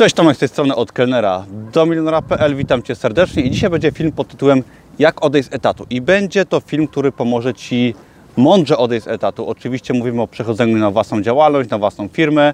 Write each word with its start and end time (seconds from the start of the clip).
Cześć, 0.00 0.14
Tomek 0.14 0.36
z 0.36 0.38
tej 0.38 0.48
strony 0.48 0.74
od 0.74 0.92
kelnera 0.92 1.44
do 1.72 1.86
milionera.pl. 1.86 2.56
Witam 2.56 2.82
Cię 2.82 2.94
serdecznie 2.94 3.42
i 3.42 3.50
dzisiaj 3.50 3.70
będzie 3.70 3.92
film 3.92 4.12
pod 4.12 4.28
tytułem 4.28 4.62
Jak 4.98 5.24
odejść 5.24 5.48
z 5.48 5.54
etatu. 5.54 5.86
I 5.90 6.00
będzie 6.00 6.44
to 6.44 6.60
film, 6.60 6.88
który 6.88 7.12
pomoże 7.12 7.54
Ci 7.54 7.94
mądrze 8.36 8.78
odejść 8.78 9.04
z 9.04 9.08
etatu. 9.08 9.48
Oczywiście 9.48 9.94
mówimy 9.94 10.22
o 10.22 10.26
przechodzeniu 10.26 10.76
na 10.76 10.90
własną 10.90 11.22
działalność, 11.22 11.70
na 11.70 11.78
własną 11.78 12.08
firmę, 12.08 12.52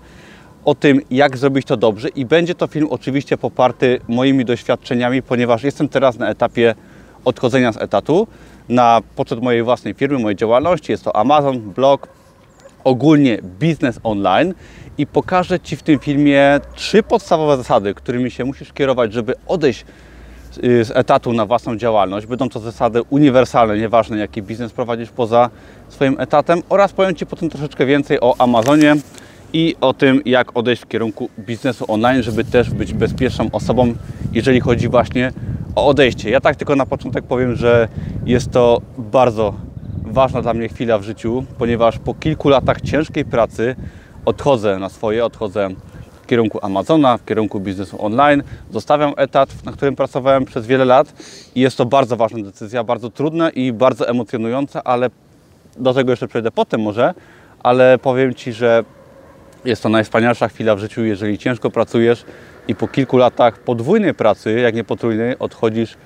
o 0.65 0.75
tym, 0.75 1.01
jak 1.11 1.37
zrobić 1.37 1.67
to 1.67 1.77
dobrze. 1.77 2.09
I 2.09 2.25
będzie 2.25 2.55
to 2.55 2.67
film 2.67 2.87
oczywiście 2.91 3.37
poparty 3.37 4.01
moimi 4.09 4.45
doświadczeniami, 4.45 5.23
ponieważ 5.23 5.63
jestem 5.63 5.89
teraz 5.89 6.19
na 6.19 6.29
etapie 6.29 6.75
odchodzenia 7.25 7.73
z 7.73 7.77
etatu 7.77 8.27
na 8.69 9.01
poczet 9.17 9.43
mojej 9.43 9.63
własnej 9.63 9.95
firmy, 9.95 10.19
mojej 10.19 10.37
działalności. 10.37 10.93
Jest 10.93 11.05
to 11.05 11.17
Amazon, 11.17 11.61
blog, 11.61 12.09
ogólnie 12.85 13.39
biznes 13.43 14.01
online 14.03 14.55
i 14.99 15.07
pokażę 15.07 15.61
Ci 15.61 15.77
w 15.77 15.83
tym 15.83 15.99
filmie 15.99 16.61
trzy 16.75 17.03
podstawowe 17.03 17.57
zasady, 17.57 17.95
którymi 17.95 18.31
się 18.31 18.45
musisz 18.45 18.73
kierować, 18.73 19.13
żeby 19.13 19.35
odejść 19.47 19.85
y, 20.65 20.85
z 20.85 20.91
etatu 20.91 21.33
na 21.33 21.47
własną 21.47 21.77
działalność. 21.77 22.27
Będą 22.27 22.49
to 22.49 22.61
zasady 22.61 23.03
uniwersalne, 23.11 23.79
nieważne 23.79 24.19
jaki 24.19 24.43
biznes 24.43 24.73
prowadzisz 24.73 25.11
poza 25.11 25.51
swoim 25.89 26.21
etatem 26.21 26.63
oraz 26.69 26.93
powiem 26.93 27.15
Ci 27.15 27.27
potem 27.27 27.51
troszeczkę 27.51 27.87
więcej 27.87 28.21
o 28.21 28.35
Amazonie 28.39 28.97
i 29.53 29.77
o 29.81 29.95
tym, 29.95 30.23
jak 30.25 30.57
odejść 30.57 30.83
w 30.83 30.89
kierunku 30.89 31.31
biznesu 31.39 31.85
online, 31.89 32.23
żeby 32.23 32.45
też 32.45 32.71
być 32.71 32.93
bezpieczną 32.93 33.49
osobą, 33.53 33.95
jeżeli 34.33 34.61
chodzi 34.61 34.89
właśnie 34.89 35.33
o 35.75 35.87
odejście. 35.87 36.31
Ja 36.31 36.41
tak 36.41 36.57
tylko 36.57 36.77
na 36.77 36.87
początek 36.87 37.25
powiem, 37.25 37.57
że 37.57 37.89
jest 38.27 38.51
to 38.51 38.81
bardzo 38.99 39.55
ważna 40.05 40.43
dla 40.43 40.55
mnie 40.55 40.69
chwila 40.69 40.99
w 40.99 41.03
życiu, 41.03 41.45
ponieważ 41.59 41.99
po 41.99 42.15
kilku 42.15 42.49
latach 42.49 42.81
ciężkiej 42.81 43.25
pracy 43.25 43.77
odchodzę 44.27 44.79
na 44.79 44.89
swoje, 44.89 45.25
odchodzę 45.25 45.69
w 46.23 46.27
kierunku 46.27 46.59
Amazona, 46.63 47.19
w 47.19 47.25
kierunku 47.25 47.61
biznesu 47.61 48.05
online. 48.05 48.43
Zostawiam 48.71 49.13
etat, 49.17 49.65
na 49.65 49.73
którym 49.73 49.97
pracowałem 49.97 50.45
przez 50.45 50.67
wiele 50.67 50.85
lat 50.85 51.13
i 51.55 51.61
jest 51.61 51.77
to 51.77 51.87
bardzo 51.87 52.17
ważna 52.17 52.43
decyzja, 52.43 52.85
bardzo 52.85 53.11
trudna 53.11 53.51
i 53.51 53.73
bardzo 53.73 54.09
emocjonująca, 54.09 54.85
ale 54.85 55.11
do 55.77 55.95
tego 55.95 56.11
jeszcze 56.13 56.29
przejdę 56.29 56.51
potem 56.51 56.81
może, 56.81 57.15
ale 57.63 57.99
powiem 57.99 58.35
Ci, 58.35 58.53
że 58.53 58.85
jest 59.65 59.83
to 59.83 59.89
najwspanialsza 59.89 60.49
chwila 60.49 60.77
w 60.77 60.79
życiu, 60.79 61.05
jeżeli 61.05 61.39
ciężko 61.39 61.71
pracujesz 61.71 62.25
i 62.69 62.75
po 62.75 62.89
kilku 62.89 63.17
latach 63.17 63.59
podwójnej 63.59 64.15
pracy, 64.15 64.61
jak 64.61 64.75
nie 64.75 64.85
potrójnej, 64.85 65.39
odchodzisz 65.39 65.97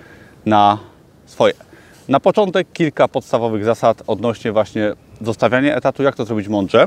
na 0.47 0.79
swoje. 1.27 1.55
Na 2.09 2.21
początek 2.21 2.73
kilka 2.73 3.09
podstawowych 3.09 3.65
zasad 3.65 4.03
odnośnie 4.07 4.53
właśnie 4.53 4.93
zostawiania 5.21 5.77
etatu, 5.77 6.03
jak 6.03 6.15
to 6.15 6.25
zrobić 6.25 6.49
mądrze. 6.49 6.84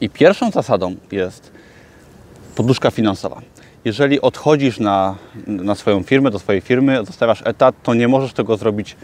I 0.00 0.10
pierwszą 0.10 0.50
zasadą 0.50 0.94
jest 1.12 1.52
poduszka 2.54 2.90
finansowa. 2.90 3.40
Jeżeli 3.84 4.20
odchodzisz 4.20 4.80
na, 4.80 5.16
na 5.46 5.74
swoją 5.74 6.02
firmę, 6.02 6.30
do 6.30 6.38
swojej 6.38 6.60
firmy, 6.60 7.06
zostawiasz 7.06 7.42
etat, 7.44 7.74
to 7.82 7.94
nie 7.94 8.08
możesz 8.08 8.32
tego 8.32 8.56
zrobić 8.56 8.96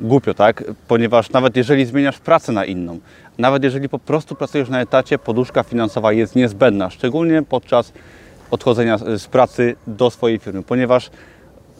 głupio, 0.00 0.34
tak? 0.34 0.64
Ponieważ 0.88 1.30
nawet 1.30 1.56
jeżeli 1.56 1.86
zmieniasz 1.86 2.18
pracę 2.18 2.52
na 2.52 2.64
inną, 2.64 2.98
nawet 3.38 3.64
jeżeli 3.64 3.88
po 3.88 3.98
prostu 3.98 4.34
pracujesz 4.34 4.68
na 4.68 4.80
etacie, 4.80 5.18
poduszka 5.18 5.62
finansowa 5.62 6.12
jest 6.12 6.36
niezbędna, 6.36 6.90
szczególnie 6.90 7.42
podczas 7.42 7.92
odchodzenia 8.50 8.98
z 8.98 9.26
pracy 9.26 9.76
do 9.86 10.10
swojej 10.10 10.38
firmy, 10.38 10.62
ponieważ 10.62 11.10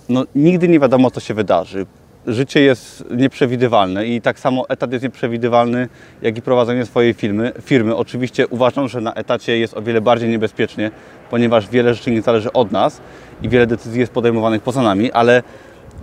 no, 0.08 0.24
nigdy 0.34 0.68
nie 0.68 0.80
wiadomo, 0.80 1.10
co 1.10 1.20
się 1.20 1.34
wydarzy 1.34 1.86
życie 2.26 2.60
jest 2.60 3.04
nieprzewidywalne 3.10 4.06
i 4.06 4.20
tak 4.20 4.38
samo 4.38 4.68
etat 4.68 4.92
jest 4.92 5.02
nieprzewidywalny, 5.02 5.88
jak 6.22 6.38
i 6.38 6.42
prowadzenie 6.42 6.86
swojej 6.86 7.14
firmy. 7.14 7.52
firmy. 7.62 7.96
Oczywiście 7.96 8.48
uważam, 8.48 8.88
że 8.88 9.00
na 9.00 9.14
etacie 9.14 9.58
jest 9.58 9.76
o 9.76 9.82
wiele 9.82 10.00
bardziej 10.00 10.28
niebezpiecznie, 10.28 10.90
ponieważ 11.30 11.68
wiele 11.68 11.94
rzeczy 11.94 12.10
nie 12.10 12.22
zależy 12.22 12.52
od 12.52 12.72
nas 12.72 13.00
i 13.42 13.48
wiele 13.48 13.66
decyzji 13.66 14.00
jest 14.00 14.12
podejmowanych 14.12 14.62
poza 14.62 14.82
nami, 14.82 15.12
ale 15.12 15.42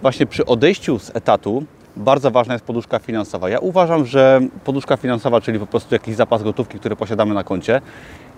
właśnie 0.02 0.26
przy 0.26 0.46
odejściu 0.46 1.00
z 1.00 1.16
etatu 1.16 1.64
bardzo 1.96 2.32
ważna 2.32 2.54
jest 2.54 2.66
poduszka 2.66 3.00
finansowa. 3.00 3.50
Ja 3.50 3.60
uważam, 3.60 4.06
że 4.06 4.42
poduszka 4.64 4.98
finansowa, 4.98 5.42
czyli 5.42 5.60
po 5.60 5.68
prostu 5.68 5.96
jakiś 5.96 6.16
zapas 6.16 6.44
gotówki, 6.44 6.80
który 6.80 6.96
posiadamy 6.96 7.34
na 7.34 7.44
koncie 7.44 7.82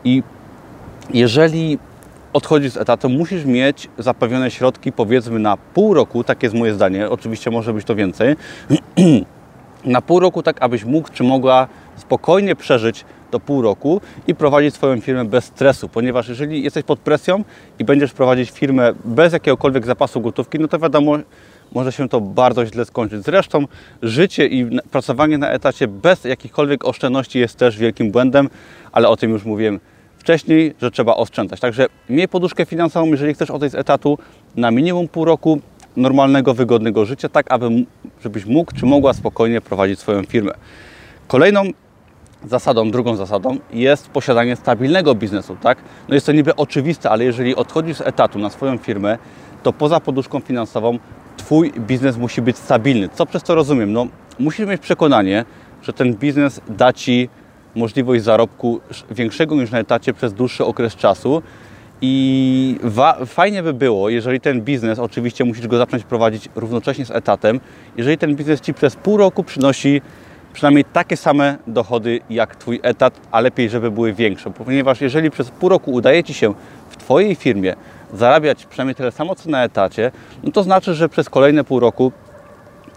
i 0.03 0.23
jeżeli 1.13 1.79
odchodzisz 2.35 2.71
z 2.71 2.77
etatu, 2.77 3.09
musisz 3.09 3.45
mieć 3.45 3.89
zapewnione 3.97 4.51
środki 4.51 4.91
powiedzmy 4.91 5.39
na 5.39 5.57
pół 5.57 5.93
roku, 5.93 6.23
takie 6.23 6.45
jest 6.45 6.55
moje 6.55 6.73
zdanie, 6.73 7.09
oczywiście 7.09 7.51
może 7.51 7.73
być 7.73 7.85
to 7.85 7.95
więcej, 7.95 8.35
na 9.95 10.01
pół 10.01 10.19
roku 10.19 10.43
tak, 10.43 10.57
abyś 10.59 10.85
mógł 10.85 11.09
czy 11.13 11.23
mogła 11.23 11.67
spokojnie 11.95 12.55
przeżyć 12.55 13.05
do 13.31 13.39
pół 13.39 13.61
roku 13.61 14.01
i 14.27 14.35
prowadzić 14.35 14.75
swoją 14.75 15.01
firmę 15.01 15.25
bez 15.25 15.45
stresu, 15.45 15.89
ponieważ 15.89 16.29
jeżeli 16.29 16.63
jesteś 16.63 16.83
pod 16.83 16.99
presją 16.99 17.43
i 17.79 17.85
będziesz 17.85 18.13
prowadzić 18.13 18.51
firmę 18.51 18.93
bez 19.05 19.33
jakiegokolwiek 19.33 19.85
zapasu 19.85 20.21
gotówki, 20.21 20.59
no 20.59 20.67
to 20.67 20.79
wiadomo, 20.79 21.17
może 21.71 21.91
się 21.91 22.09
to 22.09 22.21
bardzo 22.21 22.65
źle 22.65 22.85
skończyć. 22.85 23.23
Zresztą 23.23 23.65
życie 24.01 24.47
i 24.47 24.79
pracowanie 24.91 25.37
na 25.37 25.49
etacie 25.49 25.87
bez 25.87 26.23
jakichkolwiek 26.23 26.85
oszczędności 26.85 27.39
jest 27.39 27.55
też 27.55 27.77
wielkim 27.77 28.11
błędem, 28.11 28.49
ale 28.91 29.09
o 29.09 29.17
tym 29.17 29.31
już 29.31 29.45
mówiłem 29.45 29.79
wcześniej, 30.25 30.75
że 30.81 30.91
trzeba 30.91 31.15
oszczędzać. 31.15 31.59
Także 31.59 31.87
miej 32.09 32.27
poduszkę 32.27 32.65
finansową, 32.65 33.05
jeżeli 33.05 33.33
chcesz 33.33 33.51
odejść 33.51 33.71
z 33.71 33.75
etatu 33.75 34.17
na 34.55 34.71
minimum 34.71 35.07
pół 35.07 35.25
roku 35.25 35.59
normalnego, 35.97 36.53
wygodnego 36.53 37.05
życia, 37.05 37.29
tak 37.29 37.51
aby, 37.51 37.69
żebyś 38.23 38.45
mógł 38.45 38.71
czy 38.75 38.85
mogła 38.85 39.13
spokojnie 39.13 39.61
prowadzić 39.61 39.99
swoją 39.99 40.23
firmę. 40.23 40.51
Kolejną 41.27 41.63
zasadą, 42.45 42.91
drugą 42.91 43.15
zasadą 43.15 43.57
jest 43.73 44.09
posiadanie 44.09 44.55
stabilnego 44.55 45.15
biznesu, 45.15 45.57
tak? 45.61 45.77
No 46.09 46.15
jest 46.15 46.25
to 46.25 46.31
niby 46.31 46.55
oczywiste, 46.55 47.09
ale 47.09 47.25
jeżeli 47.25 47.55
odchodzisz 47.55 47.97
z 47.97 48.01
etatu 48.01 48.39
na 48.39 48.49
swoją 48.49 48.77
firmę, 48.77 49.17
to 49.63 49.73
poza 49.73 49.99
poduszką 49.99 50.39
finansową 50.39 50.99
Twój 51.37 51.71
biznes 51.71 52.17
musi 52.17 52.41
być 52.41 52.57
stabilny. 52.57 53.09
Co 53.09 53.25
przez 53.25 53.43
to 53.43 53.55
rozumiem? 53.55 53.93
No, 53.93 54.07
musisz 54.39 54.67
mieć 54.67 54.81
przekonanie, 54.81 55.45
że 55.81 55.93
ten 55.93 56.13
biznes 56.13 56.61
da 56.67 56.93
Ci 56.93 57.29
możliwość 57.75 58.23
zarobku 58.23 58.79
większego 59.11 59.55
niż 59.55 59.71
na 59.71 59.79
etacie 59.79 60.13
przez 60.13 60.33
dłuższy 60.33 60.65
okres 60.65 60.95
czasu. 60.95 61.41
I 62.01 62.77
fajnie 63.25 63.63
by 63.63 63.73
było, 63.73 64.09
jeżeli 64.09 64.39
ten 64.39 64.61
biznes, 64.61 64.99
oczywiście 64.99 65.45
musisz 65.45 65.67
go 65.67 65.77
zacząć 65.77 66.03
prowadzić 66.03 66.49
równocześnie 66.55 67.05
z 67.05 67.11
etatem, 67.11 67.59
jeżeli 67.97 68.17
ten 68.17 68.35
biznes 68.35 68.61
Ci 68.61 68.73
przez 68.73 68.95
pół 68.95 69.17
roku 69.17 69.43
przynosi 69.43 70.01
przynajmniej 70.53 70.85
takie 70.85 71.17
same 71.17 71.57
dochody 71.67 72.19
jak 72.29 72.55
Twój 72.55 72.79
etat, 72.83 73.21
a 73.31 73.39
lepiej, 73.39 73.69
żeby 73.69 73.91
były 73.91 74.13
większe. 74.13 74.51
Ponieważ 74.51 75.01
jeżeli 75.01 75.31
przez 75.31 75.49
pół 75.49 75.69
roku 75.69 75.91
udaje 75.91 76.23
Ci 76.23 76.33
się 76.33 76.53
w 76.89 76.97
Twojej 76.97 77.35
firmie 77.35 77.75
zarabiać 78.13 78.65
przynajmniej 78.65 78.95
tyle 78.95 79.11
samo 79.11 79.35
co 79.35 79.49
na 79.49 79.63
etacie, 79.63 80.11
no 80.43 80.51
to 80.51 80.63
znaczy, 80.63 80.93
że 80.93 81.09
przez 81.09 81.29
kolejne 81.29 81.63
pół 81.63 81.79
roku 81.79 82.11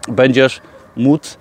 będziesz 0.07 0.61
móc 0.95 1.37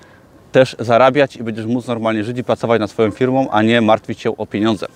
też 0.53 0.77
zarabiać 0.79 1.37
i 1.37 1.43
będziesz 1.43 1.67
móc 1.67 1.87
normalnie 1.87 2.25
żyć 2.25 2.39
i 2.39 2.45
pracować 2.45 2.81
nad 2.81 2.91
swoją 2.91 3.11
firmą, 3.11 3.51
a 3.51 3.63
nie 3.63 3.81
martwić 3.81 4.21
się 4.21 4.37
o 4.37 4.47
pieniądze. 4.47 4.87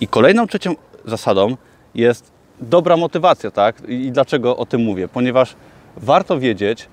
I 0.00 0.08
kolejną 0.08 0.46
trzecią 0.46 0.74
zasadą 1.04 1.56
jest 1.94 2.30
dobra 2.60 2.96
motywacja, 2.96 3.50
tak? 3.50 3.88
I 3.88 4.12
dlaczego 4.12 4.56
o 4.56 4.66
tym 4.66 4.80
mówię? 4.80 5.08
Ponieważ 5.08 5.56
warto 5.96 6.38
wiedzieć, 6.38 6.88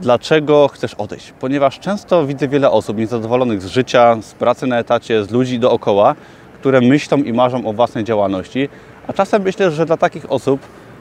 dlaczego 0.00 0.68
chcesz 0.68 0.94
odejść. 0.94 1.32
Ponieważ 1.40 1.80
często 1.80 2.26
widzę 2.26 2.48
wiele 2.48 2.70
osób 2.70 2.98
niezadowolonych 2.98 3.62
z 3.62 3.66
życia, 3.66 4.16
z 4.20 4.32
pracy 4.32 4.66
na 4.66 4.78
etacie, 4.78 5.24
z 5.24 5.30
ludzi 5.30 5.58
dookoła, 5.58 6.14
które 6.60 6.80
myślą 6.80 7.18
i 7.18 7.32
marzą 7.32 7.66
o 7.66 7.72
własnej 7.72 8.04
działalności, 8.04 8.68
a 9.06 9.12
czasem 9.12 9.42
myślę, 9.42 9.70
że 9.70 9.86
dla 9.86 9.96
takich 9.96 10.32
osób 10.32 10.60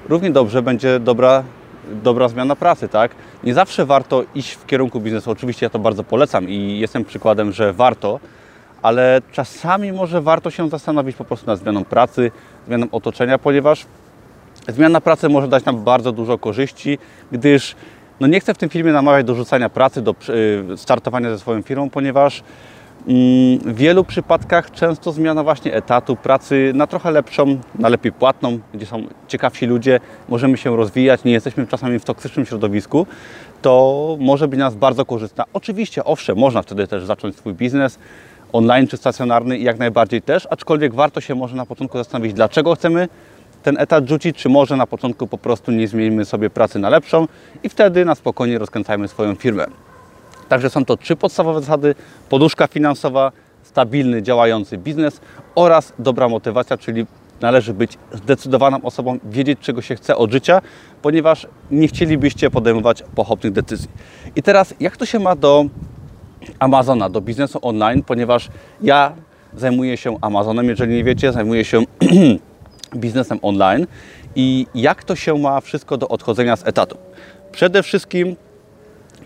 równie 0.10 0.32
dobrze 0.32 0.62
będzie 0.62 1.00
dobra 1.00 1.44
dobra 2.04 2.28
zmiana 2.28 2.56
pracy, 2.56 2.90
tak? 2.90 3.12
Nie 3.44 3.54
zawsze 3.54 3.86
warto 3.86 4.24
iść 4.36 4.54
w 4.54 4.66
kierunku 4.66 5.02
biznesu. 5.02 5.32
Oczywiście 5.32 5.66
ja 5.66 5.70
to 5.70 5.80
bardzo 5.80 6.04
polecam 6.04 6.50
i 6.50 6.80
jestem 6.80 7.06
przykładem, 7.06 7.52
że 7.52 7.74
warto, 7.74 8.20
ale 8.82 9.22
czasami 9.32 9.92
może 9.92 10.22
warto 10.22 10.52
się 10.52 10.70
zastanowić 10.70 11.16
po 11.16 11.26
prostu 11.26 11.48
nad 11.48 11.60
zmianą 11.60 11.86
pracy, 11.86 12.32
zmianą 12.68 12.88
otoczenia, 12.92 13.38
ponieważ 13.38 13.86
zmiana 14.68 15.02
pracy 15.02 15.30
może 15.30 15.48
dać 15.48 15.66
nam 15.66 15.84
bardzo 15.84 16.12
dużo 16.12 16.38
korzyści, 16.38 16.98
gdyż 17.32 17.76
no 18.20 18.28
nie 18.28 18.40
chcę 18.40 18.54
w 18.54 18.58
tym 18.58 18.70
filmie 18.70 18.92
namawiać 18.92 19.26
do 19.26 19.36
rzucania 19.36 19.70
pracy, 19.70 20.02
do 20.02 20.16
y, 20.74 20.78
startowania 20.78 21.30
ze 21.30 21.40
swoją 21.40 21.62
firmą, 21.62 21.90
ponieważ 21.90 22.44
w 23.08 23.74
wielu 23.76 24.04
przypadkach 24.04 24.72
często 24.72 25.12
zmiana 25.12 25.44
właśnie 25.44 25.74
etatu, 25.74 26.16
pracy 26.16 26.72
na 26.76 26.88
trochę 26.88 27.12
lepszą, 27.12 27.58
na 27.80 27.90
lepiej 27.90 28.12
płatną, 28.12 28.60
gdzie 28.74 28.86
są 28.86 29.04
ciekawsi 29.28 29.66
ludzie, 29.66 30.00
możemy 30.30 30.58
się 30.58 30.78
rozwijać, 30.78 31.24
nie 31.24 31.32
jesteśmy 31.32 31.68
czasami 31.68 32.00
w 32.00 32.06
toksycznym 32.06 32.46
środowisku, 32.46 33.08
to 33.62 34.18
może 34.20 34.48
być 34.48 34.60
nas 34.60 34.76
bardzo 34.76 35.06
korzystna. 35.06 35.46
Oczywiście, 35.54 36.04
owszem, 36.04 36.38
można 36.38 36.62
wtedy 36.62 36.88
też 36.88 37.06
zacząć 37.06 37.36
swój 37.36 37.54
biznes 37.54 38.00
online 38.54 38.88
czy 38.88 38.98
stacjonarny, 38.98 39.58
jak 39.58 39.80
najbardziej 39.80 40.22
też, 40.22 40.48
aczkolwiek 40.50 40.94
warto 40.94 41.22
się 41.22 41.36
może 41.36 41.56
na 41.56 41.66
początku 41.66 41.98
zastanowić, 41.98 42.34
dlaczego 42.34 42.76
chcemy 42.76 43.08
ten 43.64 43.78
etat 43.78 44.10
rzucić, 44.10 44.38
czy 44.38 44.50
może 44.50 44.78
na 44.78 44.88
początku 44.88 45.28
po 45.28 45.38
prostu 45.38 45.72
nie 45.72 45.88
zmienimy 45.88 46.26
sobie 46.26 46.50
pracy 46.50 46.80
na 46.80 46.90
lepszą 46.90 47.28
i 47.64 47.70
wtedy 47.70 48.06
na 48.06 48.16
spokojnie 48.16 48.60
rozkręcajmy 48.60 49.08
swoją 49.08 49.36
firmę. 49.36 49.66
Także 50.54 50.70
są 50.70 50.86
to 50.86 50.98
trzy 50.98 51.16
podstawowe 51.16 51.62
zasady: 51.62 51.96
poduszka 52.30 52.68
finansowa, 52.68 53.32
stabilny, 53.64 54.22
działający 54.22 54.78
biznes 54.78 55.22
oraz 55.56 55.94
dobra 56.00 56.30
motywacja, 56.30 56.78
czyli 56.78 57.06
należy 57.42 57.74
być 57.74 57.98
zdecydowaną 58.12 58.82
osobą, 58.82 59.20
wiedzieć 59.24 59.60
czego 59.60 59.82
się 59.82 59.96
chce 59.96 60.18
od 60.18 60.32
życia, 60.32 60.62
ponieważ 61.02 61.48
nie 61.72 61.88
chcielibyście 61.88 62.50
podejmować 62.50 63.04
pochopnych 63.16 63.54
decyzji. 63.54 63.90
I 64.36 64.44
teraz 64.44 64.74
jak 64.80 64.98
to 64.98 65.06
się 65.06 65.20
ma 65.20 65.36
do 65.36 65.66
Amazona, 66.60 67.10
do 67.10 67.22
biznesu 67.22 67.60
online, 67.62 68.04
ponieważ 68.04 68.50
ja 68.82 69.14
zajmuję 69.54 69.98
się 69.98 70.18
Amazonem, 70.22 70.70
jeżeli 70.70 70.96
nie 70.96 71.04
wiecie, 71.04 71.32
zajmuję 71.32 71.66
się 71.66 71.84
biznesem 72.96 73.40
online 73.42 73.88
i 74.36 74.68
jak 74.76 75.04
to 75.04 75.16
się 75.16 75.38
ma 75.38 75.62
wszystko 75.62 75.98
do 75.98 76.08
odchodzenia 76.08 76.56
z 76.56 76.68
etatu. 76.68 76.98
Przede 77.52 77.84
wszystkim, 77.84 78.36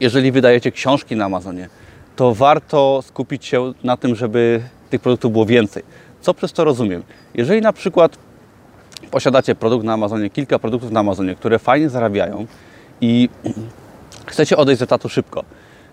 jeżeli 0.02 0.32
wydajecie 0.32 0.72
książki 0.72 1.16
na 1.16 1.26
Amazonie, 1.26 1.70
to 2.16 2.36
warto 2.36 3.02
skupić 3.02 3.46
się 3.46 3.74
na 3.84 3.98
tym, 3.98 4.16
żeby 4.16 4.62
tych 4.90 5.02
produktów 5.02 5.32
było 5.32 5.46
więcej. 5.46 5.84
Co 6.22 6.34
przez 6.34 6.54
to 6.54 6.64
rozumiem? 6.64 7.04
Jeżeli 7.34 7.62
na 7.62 7.74
przykład 7.74 8.18
posiadacie 9.12 9.56
produkt 9.56 9.86
na 9.86 9.94
Amazonie, 9.94 10.30
kilka 10.30 10.60
produktów 10.60 10.92
na 10.92 11.00
Amazonie, 11.00 11.36
które 11.36 11.60
fajnie 11.60 11.90
zarabiają 11.90 12.46
i 13.02 13.30
chcecie 14.32 14.58
odejść 14.58 14.80
z 14.80 14.82
etatu 14.82 15.10
szybko, 15.10 15.44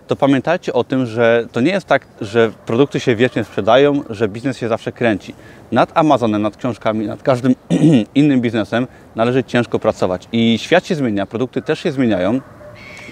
to 0.07 0.15
pamiętajcie 0.15 0.73
o 0.73 0.83
tym, 0.83 1.05
że 1.05 1.47
to 1.51 1.61
nie 1.61 1.71
jest 1.71 1.87
tak, 1.87 2.07
że 2.21 2.51
produkty 2.65 2.99
się 2.99 3.15
wiecznie 3.15 3.43
sprzedają, 3.43 4.03
że 4.09 4.27
biznes 4.27 4.57
się 4.57 4.67
zawsze 4.67 4.91
kręci. 4.91 5.35
Nad 5.71 5.97
Amazonem, 5.97 6.41
nad 6.41 6.57
książkami, 6.57 7.07
nad 7.07 7.23
każdym 7.23 7.55
innym 8.15 8.41
biznesem 8.41 8.87
należy 9.15 9.43
ciężko 9.43 9.79
pracować. 9.79 10.27
I 10.31 10.57
świat 10.57 10.85
się 10.85 10.95
zmienia, 10.95 11.25
produkty 11.25 11.61
też 11.61 11.79
się 11.79 11.91
zmieniają, 11.91 12.41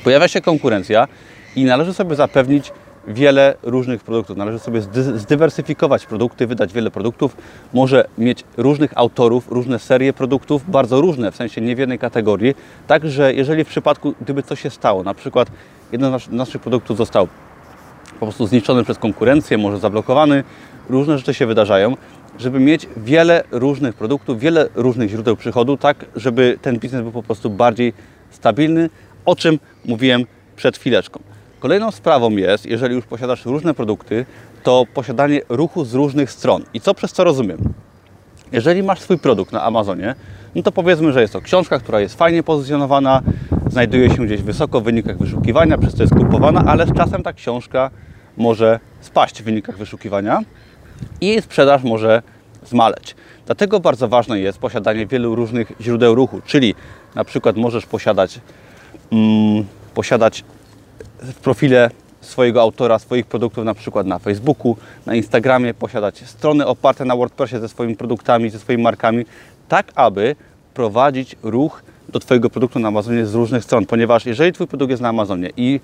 pojawia 0.04 0.28
się 0.28 0.42
konkurencja 0.42 1.08
i 1.56 1.66
należy 1.66 1.94
sobie 1.94 2.16
zapewnić 2.16 2.72
wiele 3.08 3.56
różnych 3.64 4.04
produktów. 4.04 4.38
Należy 4.38 4.60
sobie 4.60 4.82
zdywersyfikować 5.16 6.06
produkty, 6.06 6.48
wydać 6.48 6.74
wiele 6.74 6.92
produktów. 6.92 7.38
Może 7.74 8.06
mieć 8.18 8.44
różnych 8.58 8.98
autorów, 8.98 9.52
różne 9.52 9.80
serie 9.80 10.14
produktów, 10.14 10.72
bardzo 10.72 11.02
różne, 11.02 11.32
w 11.32 11.36
sensie 11.36 11.62
nie 11.62 11.76
w 11.76 11.80
jednej 11.80 12.00
kategorii. 12.00 12.56
Także 12.88 13.34
jeżeli 13.34 13.64
w 13.64 13.68
przypadku, 13.68 14.14
gdyby 14.22 14.44
coś 14.44 14.62
się 14.62 14.70
stało, 14.70 15.04
na 15.04 15.14
przykład 15.14 15.52
jeden 15.92 16.20
z 16.20 16.30
naszych 16.30 16.62
produktów 16.62 16.98
został 16.98 17.28
po 18.20 18.26
prostu 18.26 18.48
zniszczony 18.48 18.84
przez 18.84 18.98
konkurencję, 18.98 19.58
może 19.58 19.78
zablokowany, 19.80 20.44
różne 20.90 21.18
rzeczy 21.18 21.34
się 21.34 21.46
wydarzają, 21.46 21.98
żeby 22.40 22.60
mieć 22.60 22.88
wiele 22.98 23.44
różnych 23.52 23.96
produktów, 23.96 24.40
wiele 24.40 24.70
różnych 24.76 25.10
źródeł 25.10 25.36
przychodu, 25.36 25.78
tak 25.78 26.06
żeby 26.16 26.58
ten 26.62 26.80
biznes 26.80 27.02
był 27.02 27.12
po 27.12 27.24
prostu 27.24 27.50
bardziej 27.50 27.94
stabilny, 28.32 28.90
o 29.26 29.36
czym 29.36 29.60
mówiłem 29.86 30.26
przed 30.56 30.78
chwileczką. 30.78 31.20
Kolejną 31.60 31.92
sprawą 31.92 32.32
jest, 32.32 32.66
jeżeli 32.66 32.96
już 32.96 33.06
posiadasz 33.06 33.46
różne 33.46 33.74
produkty, 33.74 34.26
to 34.64 34.86
posiadanie 34.94 35.42
ruchu 35.50 35.86
z 35.86 35.94
różnych 35.94 36.32
stron. 36.32 36.64
I 36.74 36.82
co 36.82 36.94
przez 36.94 37.14
to 37.14 37.24
rozumiem? 37.24 37.74
Jeżeli 38.52 38.84
masz 38.84 39.00
swój 39.00 39.18
produkt 39.20 39.52
na 39.52 39.64
Amazonie, 39.64 40.16
no 40.56 40.64
to 40.64 40.72
powiedzmy, 40.72 41.14
że 41.14 41.22
jest 41.22 41.34
to 41.34 41.42
książka, 41.42 41.80
która 41.80 42.00
jest 42.00 42.18
fajnie 42.18 42.44
pozycjonowana, 42.44 43.22
znajduje 43.68 44.10
się 44.10 44.26
gdzieś 44.26 44.42
wysoko 44.42 44.82
w 44.82 44.84
wynikach 44.84 45.18
wyszukiwania, 45.18 45.78
przez 45.78 45.96
to 45.96 46.04
jest 46.04 46.16
kupowana, 46.16 46.64
ale 46.68 46.88
z 46.88 46.94
czasem 46.94 47.24
ta 47.24 47.34
książka 47.34 47.92
może 48.38 48.80
spaść 49.02 49.42
w 49.42 49.46
wynikach 49.46 49.78
wyszukiwania 49.78 50.42
i 51.22 51.28
jej 51.28 51.42
sprzedaż 51.42 51.84
może 51.84 52.22
zmaleć. 52.66 53.16
Dlatego 53.46 53.80
bardzo 53.80 54.08
ważne 54.08 54.40
jest 54.40 54.58
posiadanie 54.58 55.08
wielu 55.08 55.36
różnych 55.36 55.72
źródeł 55.82 56.16
ruchu, 56.16 56.42
czyli 56.46 56.76
na 57.16 57.24
przykład 57.24 57.58
możesz 57.58 57.86
posiadać, 57.86 58.40
mm, 59.12 59.66
posiadać 59.94 60.44
w 61.22 61.34
profile 61.34 61.90
swojego 62.22 62.62
autora, 62.62 63.00
swoich 63.00 63.26
produktów 63.26 63.66
na 63.66 63.74
przykład 63.74 64.08
na 64.08 64.20
Facebooku, 64.20 64.78
na 65.06 65.16
Instagramie, 65.16 65.74
posiadać 65.74 66.24
strony 66.26 66.66
oparte 66.66 67.06
na 67.06 67.16
WordPressie 67.16 67.60
ze 67.60 67.70
swoimi 67.70 67.96
produktami, 67.96 68.50
ze 68.50 68.60
swoimi 68.60 68.84
markami, 68.84 69.26
tak 69.68 69.92
aby 69.96 70.36
prowadzić 70.74 71.36
ruch 71.44 71.84
do 72.10 72.20
Twojego 72.20 72.50
produktu 72.50 72.80
na 72.80 72.88
Amazonie 72.88 73.26
z 73.26 73.34
różnych 73.36 73.64
stron, 73.64 73.86
ponieważ 73.86 74.26
jeżeli 74.26 74.54
Twój 74.54 74.68
produkt 74.68 74.90
jest 74.90 75.02
na 75.02 75.10
Amazonie 75.10 75.50
i 75.58 75.80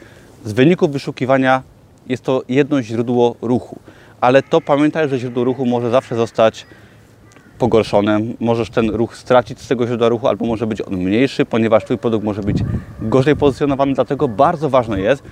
z 0.46 0.54
wyników 0.54 0.92
wyszukiwania 0.92 1.64
jest 2.08 2.24
to 2.24 2.44
jedno 2.50 2.82
źródło 2.82 3.36
ruchu, 3.42 3.80
ale 4.22 4.44
to 4.44 4.62
pamiętaj, 4.62 5.10
że 5.10 5.20
źródło 5.20 5.44
ruchu 5.44 5.66
może 5.66 5.90
zawsze 5.90 6.16
zostać 6.16 6.66
pogorszone. 7.60 8.20
Możesz 8.40 8.70
ten 8.70 8.90
ruch 8.90 9.18
stracić 9.18 9.60
z 9.62 9.68
tego 9.68 9.88
źródła 9.88 10.10
ruchu, 10.10 10.28
albo 10.28 10.46
może 10.46 10.68
być 10.68 10.82
on 10.82 10.98
mniejszy, 10.98 11.46
ponieważ 11.46 11.86
Twój 11.86 11.98
produkt 11.98 12.26
może 12.26 12.42
być 12.42 12.58
gorzej 13.02 13.36
pozycjonowany. 13.36 13.94
Dlatego 13.94 14.28
bardzo 14.28 14.70
ważne 14.70 15.02
jest 15.02 15.24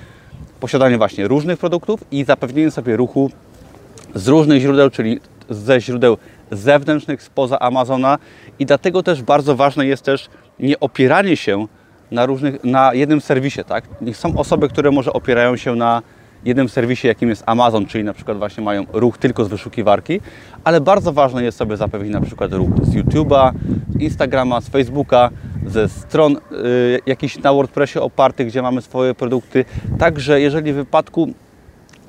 posiadanie 0.59 0.97
właśnie 0.97 1.27
różnych 1.27 1.59
produktów 1.59 2.03
i 2.12 2.24
zapewnienie 2.24 2.71
sobie 2.71 2.97
ruchu 2.97 3.31
z 4.15 4.27
różnych 4.27 4.62
źródeł, 4.62 4.89
czyli 4.89 5.19
ze 5.50 5.81
źródeł 5.81 6.18
zewnętrznych, 6.51 7.24
spoza 7.24 7.59
Amazona. 7.59 8.18
I 8.59 8.65
dlatego 8.65 9.03
też 9.03 9.21
bardzo 9.23 9.56
ważne 9.56 9.85
jest 9.88 10.03
też 10.03 10.30
nie 10.59 10.80
opieranie 10.80 11.38
się 11.38 11.68
na, 12.12 12.25
różnych, 12.25 12.63
na 12.63 12.94
jednym 12.94 13.21
serwisie. 13.21 13.63
Tak? 13.63 13.83
Są 14.13 14.38
osoby, 14.38 14.69
które 14.69 14.91
może 14.91 15.13
opierają 15.13 15.57
się 15.57 15.75
na 15.75 16.01
jednym 16.45 16.69
serwisie, 16.69 17.07
jakim 17.07 17.29
jest 17.29 17.43
Amazon, 17.45 17.85
czyli 17.85 18.03
na 18.03 18.13
przykład 18.13 18.37
właśnie 18.37 18.63
mają 18.63 18.85
ruch 18.93 19.17
tylko 19.17 19.45
z 19.45 19.47
wyszukiwarki, 19.47 20.21
ale 20.63 20.81
bardzo 20.81 21.13
ważne 21.13 21.43
jest 21.43 21.57
sobie 21.57 21.77
zapewnić 21.77 22.13
na 22.13 22.21
przykład 22.21 22.53
ruch 22.53 22.69
z 22.83 22.95
YouTube'a, 22.95 23.51
z 23.89 24.01
Instagrama, 24.01 24.61
z 24.61 24.69
Facebooka, 24.69 25.29
ze 25.65 25.89
stron 25.89 26.35
y, 26.35 26.39
jakichś 27.05 27.37
na 27.37 27.53
WordPressie 27.53 27.99
opartych, 27.99 28.47
gdzie 28.47 28.61
mamy 28.61 28.81
swoje 28.81 29.13
produkty. 29.13 29.65
Także 29.99 30.41
jeżeli 30.41 30.73
w 30.73 30.75
wypadku 30.75 31.33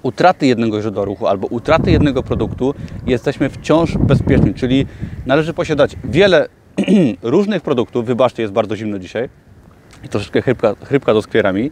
utraty 0.03 0.47
jednego 0.47 0.83
źródła 0.83 1.05
ruchu 1.05 1.27
albo 1.27 1.47
utraty 1.47 1.91
jednego 1.91 2.23
produktu 2.23 2.75
jesteśmy 3.07 3.49
wciąż 3.49 3.99
bezpieczni, 3.99 4.55
czyli 4.55 4.87
należy 5.27 5.55
posiadać 5.55 5.97
wiele 6.05 6.49
różnych 7.23 7.63
produktów. 7.63 8.07
Wybaczcie, 8.07 8.43
jest 8.43 8.55
bardzo 8.55 8.77
zimno 8.77 8.99
dzisiaj 8.99 9.29
i 10.05 10.09
troszeczkę 10.09 10.43
chrypka, 10.43 10.75
chrypka 10.85 11.15
do 11.15 11.23
skwierami. 11.23 11.71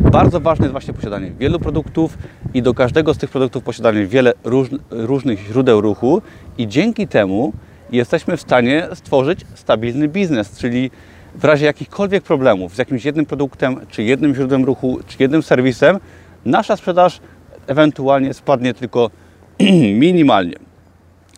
Bardzo 0.00 0.40
ważne 0.40 0.64
jest 0.64 0.72
właśnie 0.72 0.94
posiadanie 0.94 1.30
wielu 1.38 1.58
produktów 1.58 2.18
i 2.54 2.62
do 2.62 2.74
każdego 2.74 3.14
z 3.14 3.18
tych 3.18 3.30
produktów 3.30 3.64
posiadanie 3.64 4.06
wiele 4.06 4.32
róż, 4.44 4.68
różnych 4.90 5.38
źródeł 5.38 5.80
ruchu 5.80 6.22
i 6.58 6.68
dzięki 6.68 7.08
temu 7.08 7.52
jesteśmy 7.92 8.36
w 8.36 8.40
stanie 8.40 8.88
stworzyć 8.94 9.40
stabilny 9.54 10.08
biznes, 10.08 10.58
czyli 10.58 10.90
w 11.34 11.44
razie 11.44 11.66
jakichkolwiek 11.66 12.24
problemów 12.24 12.74
z 12.74 12.78
jakimś 12.78 13.04
jednym 13.04 13.26
produktem, 13.26 13.80
czy 13.88 14.02
jednym 14.02 14.34
źródłem 14.34 14.64
ruchu, 14.64 14.98
czy 15.06 15.16
jednym 15.20 15.42
serwisem, 15.42 15.98
nasza 16.44 16.76
sprzedaż 16.76 17.20
ewentualnie 17.66 18.34
spadnie 18.34 18.74
tylko 18.74 19.10
minimalnie. 20.02 20.56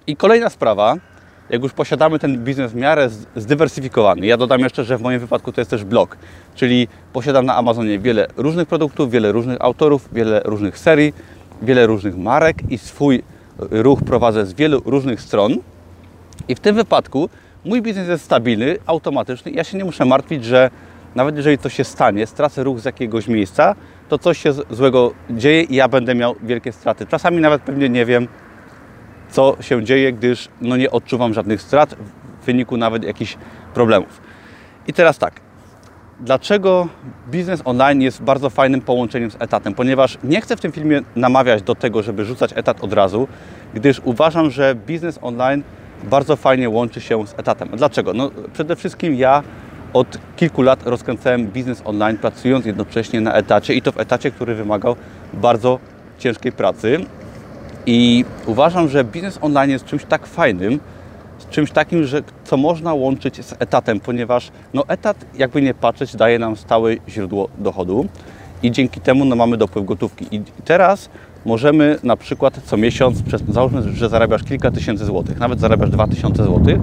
I 0.06 0.16
kolejna 0.16 0.50
sprawa, 0.50 0.96
jak 1.50 1.62
już 1.62 1.72
posiadamy 1.72 2.18
ten 2.18 2.44
biznes 2.44 2.72
w 2.72 2.74
miarę 2.74 3.08
zdywersyfikowany, 3.36 4.26
ja 4.26 4.36
dodam 4.36 4.60
jeszcze, 4.60 4.84
że 4.84 4.98
w 4.98 5.02
moim 5.02 5.20
wypadku 5.20 5.52
to 5.52 5.60
jest 5.60 5.70
też 5.70 5.84
blog, 5.84 6.16
czyli 6.54 6.88
posiadam 7.12 7.46
na 7.46 7.56
Amazonie 7.56 7.98
wiele 7.98 8.26
różnych 8.36 8.68
produktów, 8.68 9.10
wiele 9.10 9.32
różnych 9.32 9.56
autorów, 9.60 10.08
wiele 10.12 10.40
różnych 10.44 10.78
serii, 10.78 11.14
wiele 11.62 11.86
różnych 11.86 12.16
marek 12.16 12.56
i 12.70 12.78
swój 12.78 13.22
ruch 13.58 14.02
prowadzę 14.02 14.46
z 14.46 14.54
wielu 14.54 14.82
różnych 14.84 15.20
stron. 15.20 15.56
I 16.48 16.54
w 16.54 16.60
tym 16.60 16.76
wypadku 16.76 17.28
mój 17.64 17.82
biznes 17.82 18.08
jest 18.08 18.24
stabilny, 18.24 18.78
automatyczny. 18.86 19.50
Ja 19.50 19.64
się 19.64 19.78
nie 19.78 19.84
muszę 19.84 20.04
martwić, 20.04 20.44
że 20.44 20.70
nawet 21.14 21.36
jeżeli 21.36 21.58
coś 21.58 21.74
się 21.74 21.84
stanie, 21.84 22.26
stracę 22.26 22.64
ruch 22.64 22.80
z 22.80 22.84
jakiegoś 22.84 23.28
miejsca, 23.28 23.74
to 24.08 24.18
coś 24.18 24.38
się 24.38 24.52
złego 24.52 25.12
dzieje 25.30 25.62
i 25.62 25.74
ja 25.74 25.88
będę 25.88 26.14
miał 26.14 26.34
wielkie 26.42 26.72
straty. 26.72 27.06
Czasami 27.06 27.40
nawet 27.40 27.62
pewnie 27.62 27.88
nie 27.88 28.06
wiem, 28.06 28.28
co 29.34 29.56
się 29.60 29.84
dzieje, 29.84 30.12
gdyż 30.12 30.48
no, 30.60 30.76
nie 30.76 30.90
odczuwam 30.90 31.34
żadnych 31.34 31.62
strat 31.62 31.94
w 32.42 32.46
wyniku 32.46 32.76
nawet 32.76 33.04
jakichś 33.04 33.36
problemów. 33.74 34.20
I 34.86 34.92
teraz 34.92 35.18
tak, 35.18 35.40
dlaczego 36.20 36.88
biznes 37.30 37.62
online 37.64 38.02
jest 38.02 38.22
bardzo 38.22 38.50
fajnym 38.50 38.80
połączeniem 38.80 39.30
z 39.30 39.36
etatem? 39.38 39.74
Ponieważ 39.74 40.18
nie 40.24 40.40
chcę 40.40 40.56
w 40.56 40.60
tym 40.60 40.72
filmie 40.72 41.02
namawiać 41.16 41.62
do 41.62 41.74
tego, 41.74 42.02
żeby 42.02 42.24
rzucać 42.24 42.52
etat 42.54 42.84
od 42.84 42.92
razu, 42.92 43.28
gdyż 43.74 44.00
uważam, 44.04 44.50
że 44.50 44.74
biznes 44.74 45.18
online 45.22 45.62
bardzo 46.04 46.36
fajnie 46.36 46.68
łączy 46.68 47.00
się 47.00 47.26
z 47.26 47.34
etatem. 47.38 47.68
Dlaczego? 47.68 48.12
No, 48.12 48.30
przede 48.52 48.76
wszystkim 48.76 49.14
ja 49.14 49.42
od 49.92 50.18
kilku 50.36 50.62
lat 50.62 50.86
rozkręcałem 50.86 51.46
biznes 51.46 51.82
online, 51.84 52.18
pracując 52.18 52.66
jednocześnie 52.66 53.20
na 53.20 53.32
etacie 53.32 53.74
i 53.74 53.82
to 53.82 53.92
w 53.92 53.98
etacie, 53.98 54.30
który 54.30 54.54
wymagał 54.54 54.96
bardzo 55.32 55.78
ciężkiej 56.18 56.52
pracy. 56.52 56.98
I 57.86 58.24
uważam, 58.46 58.88
że 58.88 59.04
biznes 59.04 59.38
online 59.40 59.70
jest 59.70 59.84
czymś 59.84 60.04
tak 60.04 60.26
fajnym, 60.26 60.80
czymś 61.50 61.70
takim, 61.70 62.04
że 62.04 62.22
co 62.44 62.56
można 62.56 62.94
łączyć 62.94 63.44
z 63.44 63.52
etatem, 63.58 64.00
ponieważ 64.00 64.50
no, 64.74 64.84
etat, 64.88 65.24
jakby 65.34 65.62
nie 65.62 65.74
patrzeć, 65.74 66.16
daje 66.16 66.38
nam 66.38 66.56
stałe 66.56 66.94
źródło 67.08 67.48
dochodu 67.58 68.06
i 68.62 68.70
dzięki 68.70 69.00
temu 69.00 69.24
no, 69.24 69.36
mamy 69.36 69.56
dopływ 69.56 69.84
gotówki. 69.84 70.26
I 70.30 70.42
teraz 70.64 71.08
możemy 71.44 71.98
na 72.02 72.16
przykład 72.16 72.60
co 72.64 72.76
miesiąc, 72.76 73.22
przez, 73.22 73.42
załóżmy, 73.48 73.82
że 73.82 74.08
zarabiasz 74.08 74.42
kilka 74.42 74.70
tysięcy 74.70 75.04
złotych, 75.04 75.38
nawet 75.38 75.60
zarabiasz 75.60 75.90
dwa 75.90 76.06
tysiące 76.06 76.44
złotych 76.44 76.78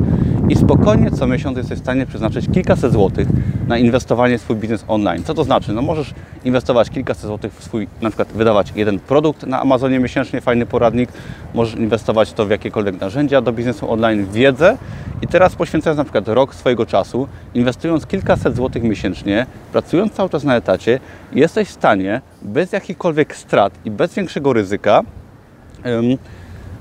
i 0.50 0.56
spokojnie 0.56 1.12
co 1.12 1.28
miesiąc 1.28 1.58
jesteś 1.58 1.80
w 1.80 1.82
stanie 1.82 2.06
przeznaczyć 2.06 2.46
kilkaset 2.54 2.92
złotych 2.92 3.28
na 3.68 3.78
inwestowanie 3.78 4.38
w 4.38 4.42
swój 4.42 4.56
biznes 4.56 4.86
online. 4.88 5.24
Co 5.24 5.34
to 5.34 5.44
znaczy? 5.44 5.74
No 5.74 5.82
możesz 5.82 6.14
inwestować 6.46 6.90
kilkaset 6.90 7.26
złotych 7.26 7.54
w 7.54 7.64
swój, 7.64 7.88
na 8.02 8.10
przykład 8.10 8.28
wydawać 8.28 8.74
jeden 8.76 9.00
produkt 9.00 9.44
na 9.44 9.62
Amazonie 9.62 10.00
miesięcznie, 10.00 10.42
fajny 10.42 10.66
poradnik, 10.66 11.10
możesz 11.54 11.76
inwestować 11.76 12.34
to 12.34 12.46
w 12.46 12.50
jakiekolwiek 12.50 13.02
narzędzia 13.02 13.42
do 13.42 13.54
biznesu 13.54 13.92
online, 13.92 14.26
wiedzę 14.34 14.78
i 15.22 15.28
teraz 15.28 15.56
poświęcając 15.56 15.98
na 15.98 16.04
przykład 16.04 16.28
rok 16.28 16.56
swojego 16.56 16.86
czasu, 16.86 17.28
inwestując 17.54 18.06
kilkaset 18.06 18.56
złotych 18.56 18.84
miesięcznie, 18.84 19.46
pracując 19.72 20.14
cały 20.14 20.30
czas 20.30 20.44
na 20.44 20.56
etacie, 20.56 21.00
jesteś 21.34 21.68
w 21.68 21.72
stanie 21.72 22.22
bez 22.42 22.72
jakichkolwiek 22.72 23.36
strat 23.36 23.74
i 23.86 23.92
bez 23.92 24.14
większego 24.16 24.54
ryzyka 24.54 25.04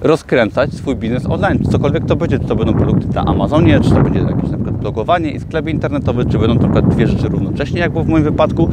rozkręcać 0.00 0.74
swój 0.74 0.96
biznes 0.96 1.26
online. 1.26 1.58
Cokolwiek 1.70 2.04
to 2.06 2.16
będzie, 2.16 2.38
czy 2.38 2.44
to 2.44 2.56
będą 2.56 2.74
produkty 2.74 3.14
na 3.14 3.24
Amazonie, 3.24 3.80
czy 3.80 3.90
to 3.90 4.02
będzie 4.02 4.20
jakieś 4.20 4.50
na 4.50 4.56
przykład 4.56 4.76
blogowanie 4.76 5.30
i 5.30 5.40
sklep 5.40 5.68
internetowy, 5.68 6.26
czy 6.26 6.38
będą 6.38 6.58
to 6.58 6.66
na 6.66 6.82
dwie 6.82 7.06
rzeczy 7.06 7.28
równocześnie, 7.28 7.80
jak 7.80 7.92
było 7.92 8.04
w 8.04 8.08
moim 8.08 8.24
wypadku, 8.24 8.68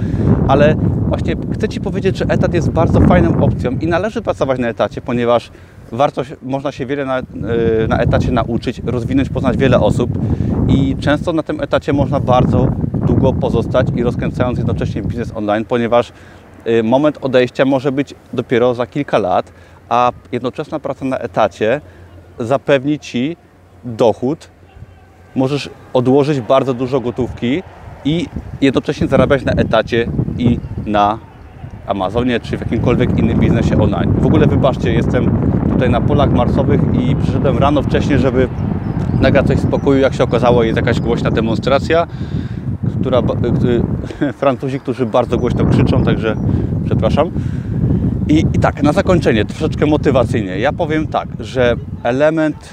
ale 0.47 0.75
właśnie 1.07 1.35
chcę 1.53 1.69
Ci 1.69 1.81
powiedzieć, 1.81 2.17
że 2.17 2.25
etat 2.25 2.53
jest 2.53 2.69
bardzo 2.69 3.01
fajną 3.01 3.43
opcją 3.43 3.71
i 3.71 3.87
należy 3.87 4.21
pracować 4.21 4.59
na 4.59 4.67
etacie, 4.67 5.01
ponieważ 5.01 5.51
warto, 5.91 6.21
można 6.43 6.71
się 6.71 6.85
wiele 6.85 7.05
na, 7.05 7.17
yy, 7.17 7.87
na 7.89 7.97
etacie 7.97 8.31
nauczyć, 8.31 8.81
rozwinąć, 8.85 9.29
poznać 9.29 9.57
wiele 9.57 9.79
osób 9.79 10.09
i 10.67 10.95
często 10.99 11.33
na 11.33 11.43
tym 11.43 11.61
etacie 11.61 11.93
można 11.93 12.19
bardzo 12.19 12.67
długo 13.07 13.33
pozostać 13.33 13.87
i 13.95 14.03
rozkręcając 14.03 14.57
jednocześnie 14.57 15.01
biznes 15.01 15.31
online, 15.35 15.65
ponieważ 15.65 16.11
moment 16.83 17.17
odejścia 17.21 17.65
może 17.65 17.91
być 17.91 18.13
dopiero 18.33 18.73
za 18.73 18.87
kilka 18.87 19.17
lat, 19.17 19.51
a 19.89 20.11
jednoczesna 20.31 20.79
praca 20.79 21.05
na 21.05 21.17
etacie 21.17 21.81
zapewni 22.39 22.99
Ci 22.99 23.37
dochód. 23.83 24.49
Możesz 25.35 25.69
odłożyć 25.93 26.41
bardzo 26.41 26.73
dużo 26.73 26.99
gotówki 26.99 27.63
i 28.05 28.25
jednocześnie 28.61 29.07
zarabiać 29.07 29.45
na 29.45 29.51
etacie 29.51 30.07
i 30.37 30.59
na 30.85 31.19
Amazonie 31.87 32.39
czy 32.39 32.57
w 32.57 32.61
jakimkolwiek 32.61 33.19
innym 33.19 33.39
biznesie 33.39 33.81
online. 33.81 34.13
W 34.19 34.25
ogóle 34.25 34.47
wybaczcie, 34.47 34.93
jestem 34.93 35.41
tutaj 35.69 35.89
na 35.89 36.01
polach 36.01 36.31
marsowych 36.31 36.81
i 36.93 37.15
przyszedłem 37.15 37.57
rano 37.57 37.81
wcześniej, 37.81 38.19
żeby 38.19 38.47
nagrać 39.21 39.47
coś 39.47 39.57
w 39.57 39.67
spokoju. 39.67 39.99
Jak 39.99 40.13
się 40.13 40.23
okazało, 40.23 40.63
jest 40.63 40.77
jakaś 40.77 40.99
głośna 40.99 41.31
demonstracja, 41.31 42.07
która, 43.01 43.21
Francuzi, 44.41 44.79
którzy 44.79 45.05
bardzo 45.05 45.37
głośno 45.37 45.65
krzyczą, 45.65 46.03
także 46.03 46.35
przepraszam. 46.85 47.31
I, 48.27 48.45
I, 48.53 48.59
tak, 48.59 48.83
na 48.83 48.93
zakończenie, 48.93 49.45
troszeczkę 49.45 49.85
motywacyjnie. 49.85 50.59
Ja 50.59 50.73
powiem 50.73 51.07
tak, 51.07 51.27
że 51.39 51.75
element, 52.03 52.69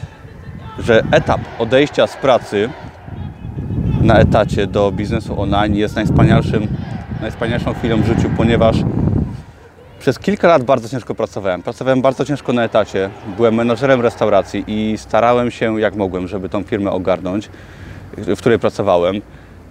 że 0.78 1.02
etap 1.10 1.40
odejścia 1.58 2.06
z 2.06 2.16
pracy 2.16 2.68
na 4.00 4.18
etacie 4.18 4.66
do 4.66 4.92
biznesu 4.92 5.40
online 5.40 5.76
jest 5.76 5.96
najwspanialszym, 5.96 6.66
najwspanialszą 7.20 7.74
chwilą 7.74 8.02
w 8.02 8.06
życiu, 8.06 8.30
ponieważ 8.36 8.76
przez 9.98 10.18
kilka 10.18 10.48
lat 10.48 10.62
bardzo 10.62 10.88
ciężko 10.88 11.14
pracowałem. 11.14 11.62
Pracowałem 11.62 12.02
bardzo 12.02 12.24
ciężko 12.24 12.52
na 12.52 12.64
etacie. 12.64 13.10
Byłem 13.36 13.54
menadżerem 13.54 14.00
restauracji 14.00 14.64
i 14.66 14.98
starałem 14.98 15.50
się 15.50 15.80
jak 15.80 15.96
mogłem, 15.96 16.28
żeby 16.28 16.48
tą 16.48 16.62
firmę 16.62 16.90
ogarnąć, 16.90 17.50
w 18.16 18.38
której 18.38 18.58
pracowałem. 18.58 19.20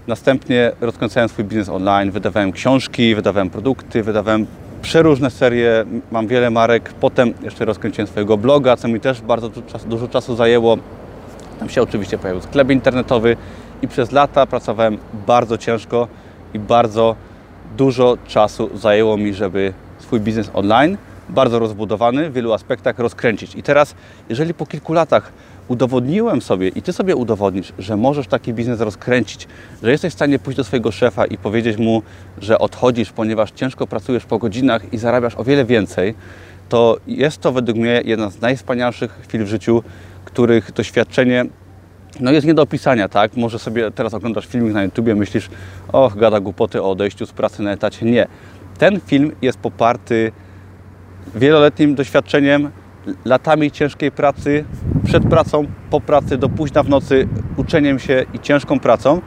Następnie 0.08 0.72
rozkręcałem 0.82 1.30
swój 1.30 1.46
biznes 1.46 1.70
online, 1.70 2.12
wydawałem 2.12 2.52
książki, 2.52 3.16
wydawałem 3.16 3.50
produkty, 3.50 4.04
wydawałem 4.04 4.46
przeróżne 4.82 5.32
serie, 5.32 5.86
mam 6.12 6.28
wiele 6.28 6.50
marek. 6.50 6.94
Potem 6.94 7.34
jeszcze 7.44 7.66
rozkręciłem 7.66 8.08
swojego 8.08 8.38
bloga, 8.38 8.78
co 8.78 8.88
mi 8.88 9.00
też 9.00 9.22
bardzo 9.22 9.50
dużo 9.86 10.08
czasu 10.08 10.36
zajęło. 10.36 10.78
Tam 11.60 11.70
się 11.70 11.82
oczywiście 11.82 12.18
pojawił 12.18 12.42
sklep 12.42 12.70
internetowy 12.70 13.38
i 13.82 13.88
przez 13.88 14.12
lata 14.12 14.46
pracowałem 14.46 14.98
bardzo 15.28 15.58
ciężko 15.58 16.08
i 16.54 16.60
bardzo 16.60 17.16
dużo 17.78 18.18
czasu 18.28 18.78
zajęło 18.78 19.18
mi, 19.18 19.34
żeby 19.34 19.74
swój 20.00 20.20
biznes 20.20 20.52
online, 20.54 20.98
bardzo 21.30 21.60
rozbudowany 21.60 22.30
w 22.30 22.34
wielu 22.34 22.54
aspektach, 22.54 23.00
rozkręcić. 23.00 23.56
I 23.56 23.64
teraz, 23.64 23.96
jeżeli 24.30 24.54
po 24.54 24.66
kilku 24.66 24.94
latach 24.94 25.32
udowodniłem 25.68 26.42
sobie 26.42 26.68
i 26.68 26.82
Ty 26.82 26.94
sobie 26.94 27.16
udowodnisz, 27.16 27.74
że 27.80 27.98
możesz 27.98 28.28
taki 28.28 28.54
biznes 28.54 28.80
rozkręcić, 28.80 29.48
że 29.84 29.92
jesteś 29.92 30.12
w 30.14 30.16
stanie 30.16 30.40
pójść 30.40 30.58
do 30.58 30.64
swojego 30.64 30.92
szefa 30.92 31.26
i 31.26 31.38
powiedzieć 31.38 31.78
mu, 31.78 32.02
że 32.38 32.60
odchodzisz, 32.60 33.12
ponieważ 33.12 33.52
ciężko 33.52 33.88
pracujesz 33.88 34.26
po 34.26 34.38
godzinach 34.38 34.94
i 34.94 34.98
zarabiasz 34.98 35.36
o 35.36 35.44
wiele 35.44 35.66
więcej, 35.66 36.16
to 36.70 36.98
jest 37.08 37.42
to 37.42 37.52
według 37.52 37.78
mnie 37.78 38.02
jedna 38.06 38.30
z 38.30 38.42
najwspanialszych 38.42 39.12
chwil 39.24 39.46
w 39.46 39.48
życiu, 39.48 39.84
których 40.26 40.72
doświadczenie 40.72 41.46
no 42.20 42.32
jest 42.32 42.48
nie 42.48 42.54
do 42.54 42.62
opisania, 42.62 43.10
tak? 43.10 43.38
Może 43.38 43.60
sobie 43.60 43.92
teraz 43.92 44.14
oglądasz 44.14 44.48
filmik 44.48 44.74
na 44.74 44.84
YouTubie, 44.84 45.16
myślisz, 45.16 45.50
och, 45.92 46.18
gada 46.18 46.40
głupoty 46.40 46.82
o 46.82 46.92
odejściu 46.92 47.26
z 47.26 47.32
pracy 47.32 47.64
na 47.64 47.72
etacie. 47.72 48.06
Nie. 48.06 48.28
Ten 48.78 49.00
film 49.00 49.32
jest 49.42 49.58
poparty 49.58 50.32
wieloletnim 51.36 51.96
doświadczeniem, 51.96 52.72
latami 53.26 53.72
ciężkiej 53.72 54.12
pracy, 54.12 54.66
przed 55.06 55.24
pracą, 55.24 55.66
po 55.90 56.02
pracy, 56.02 56.38
do 56.38 56.50
późna 56.50 56.84
w 56.84 56.90
nocy, 56.90 57.28
uczeniem 57.58 58.00
się 58.00 58.26
i 58.34 58.40
ciężką 58.40 58.80
pracą. 58.80 59.22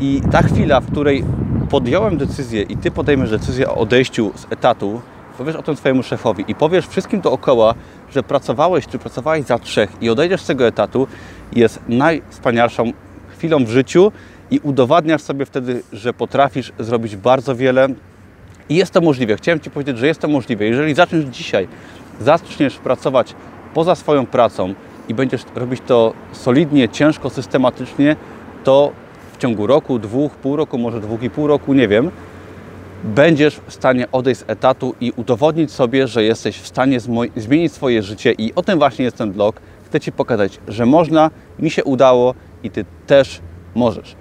I 0.00 0.20
ta 0.32 0.42
chwila, 0.42 0.80
w 0.80 0.90
której 0.90 1.24
podjąłem 1.70 2.16
decyzję 2.16 2.62
i 2.62 2.76
Ty 2.76 2.90
podejmiesz 2.90 3.30
decyzję 3.30 3.70
o 3.70 3.74
odejściu 3.74 4.32
z 4.36 4.52
etatu, 4.52 5.00
powiesz 5.38 5.56
o 5.56 5.62
tym 5.62 5.76
swojemu 5.76 6.02
szefowi 6.02 6.44
i 6.48 6.54
powiesz 6.54 6.86
wszystkim 6.86 7.20
dookoła, 7.20 7.74
że 8.14 8.22
pracowałeś 8.22 8.86
czy 8.86 8.98
pracowałeś 8.98 9.44
za 9.44 9.58
trzech 9.58 9.90
i 10.00 10.10
odejdziesz 10.10 10.40
z 10.40 10.46
tego 10.46 10.66
etatu, 10.66 11.06
jest 11.52 11.80
najwspanialszą 11.88 12.92
chwilą 13.28 13.64
w 13.64 13.68
życiu 13.68 14.12
i 14.50 14.60
udowadniasz 14.62 15.22
sobie 15.22 15.46
wtedy, 15.46 15.82
że 15.92 16.12
potrafisz 16.12 16.72
zrobić 16.78 17.16
bardzo 17.16 17.56
wiele 17.56 17.88
i 18.68 18.76
jest 18.76 18.92
to 18.92 19.00
możliwe. 19.00 19.36
Chciałem 19.36 19.60
Ci 19.60 19.70
powiedzieć, 19.70 19.98
że 19.98 20.06
jest 20.06 20.20
to 20.20 20.28
możliwe. 20.28 20.64
Jeżeli 20.64 20.94
zaczniesz 20.94 21.24
dzisiaj, 21.24 21.68
zaczniesz 22.20 22.78
pracować 22.78 23.34
poza 23.74 23.94
swoją 23.94 24.26
pracą 24.26 24.74
i 25.08 25.14
będziesz 25.14 25.42
robić 25.54 25.80
to 25.86 26.12
solidnie, 26.32 26.88
ciężko, 26.88 27.30
systematycznie, 27.30 28.16
to 28.64 28.92
w 29.32 29.38
ciągu 29.38 29.66
roku, 29.66 29.98
dwóch, 29.98 30.32
pół 30.32 30.56
roku, 30.56 30.78
może 30.78 31.00
dwóch 31.00 31.22
i 31.22 31.30
pół 31.30 31.46
roku, 31.46 31.74
nie 31.74 31.88
wiem, 31.88 32.10
będziesz 33.04 33.60
w 33.66 33.74
stanie 33.74 34.10
odejść 34.12 34.40
z 34.40 34.44
etatu 34.46 34.94
i 35.00 35.12
udowodnić 35.16 35.72
sobie, 35.72 36.08
że 36.08 36.24
jesteś 36.24 36.58
w 36.58 36.66
stanie 36.66 37.00
zmienić 37.36 37.72
swoje 37.72 38.02
życie 38.02 38.32
i 38.32 38.54
o 38.54 38.62
tym 38.62 38.78
właśnie 38.78 39.04
jest 39.04 39.16
ten 39.16 39.32
blog. 39.32 39.60
Chcę 39.86 40.00
Ci 40.00 40.12
pokazać, 40.12 40.60
że 40.68 40.86
można, 40.86 41.30
mi 41.58 41.70
się 41.70 41.84
udało 41.84 42.34
i 42.62 42.70
Ty 42.70 42.84
też 43.06 43.40
możesz. 43.74 44.16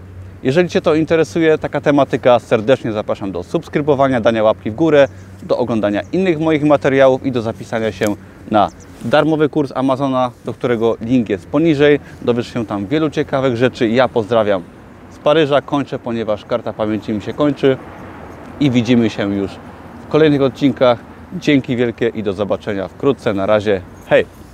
Jeżeli 0.46 0.70
Cię 0.70 0.82
to 0.82 0.96
interesuje, 0.96 1.58
taka 1.58 1.82
tematyka, 1.82 2.40
serdecznie 2.40 2.92
zapraszam 2.92 3.32
do 3.32 3.44
subskrybowania, 3.44 4.22
dania 4.22 4.44
łapki 4.44 4.72
w 4.72 4.76
górę, 4.76 5.08
do 5.44 5.58
oglądania 5.58 6.02
innych 6.12 6.40
moich 6.40 6.64
materiałów 6.64 7.26
i 7.26 7.32
do 7.32 7.42
zapisania 7.42 7.92
się 7.92 8.06
na 8.52 8.70
darmowy 9.06 9.50
kurs 9.50 9.72
Amazona, 9.76 10.32
do 10.46 10.54
którego 10.54 10.98
link 11.02 11.30
jest 11.30 11.48
poniżej. 11.48 12.00
Dowiesz 12.22 12.54
się 12.54 12.66
tam 12.66 12.88
wielu 12.88 13.10
ciekawych 13.10 13.58
rzeczy. 13.58 13.90
Ja 13.90 14.08
pozdrawiam 14.08 14.64
z 15.12 15.18
Paryża, 15.18 15.62
kończę, 15.62 16.00
ponieważ 16.00 16.46
karta 16.46 16.74
pamięci 16.74 17.14
mi 17.14 17.22
się 17.22 17.34
kończy 17.34 17.78
i 18.60 18.72
widzimy 18.72 19.10
się 19.10 19.36
już 19.36 19.52
w 20.06 20.08
kolejnych 20.08 20.42
odcinkach. 20.42 21.00
Dzięki 21.40 21.76
wielkie 21.76 22.08
i 22.08 22.24
do 22.24 22.34
zobaczenia 22.34 22.88
wkrótce. 22.88 23.34
Na 23.34 23.46
razie, 23.46 23.82
hej! 24.10 24.45